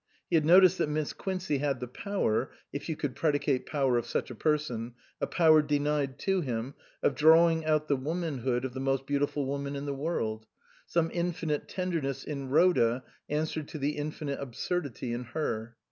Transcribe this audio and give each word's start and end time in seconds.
He 0.31 0.35
had 0.35 0.45
noticed 0.45 0.79
that 0.79 0.89
Miss 0.89 1.13
Quincey 1.13 1.59
had 1.59 1.79
the 1.79 1.87
power 1.87 2.49
(if 2.73 2.89
you 2.89 2.95
could 2.95 3.15
predicate 3.15 3.67
power 3.67 3.99
of 3.99 4.07
such 4.07 4.31
a 4.31 4.35
person), 4.35 4.95
a 5.21 5.27
power 5.27 5.61
denied 5.61 6.17
to 6.21 6.41
him, 6.41 6.73
of 7.03 7.13
drawing 7.13 7.65
out 7.67 7.87
the 7.87 7.95
womanhood 7.95 8.65
of 8.65 8.73
the 8.73 8.79
most 8.79 9.05
beautiful 9.05 9.45
woman 9.45 9.75
in 9.75 9.85
the 9.85 9.93
world; 9.93 10.47
some 10.87 11.11
infinite 11.13 11.67
tenderness 11.67 12.23
in 12.23 12.49
Rhoda 12.49 13.03
answered 13.29 13.67
to 13.67 13.77
the 13.77 13.91
infinite 13.91 14.39
absurdity 14.41 15.13
in 15.13 15.23
her. 15.35 15.75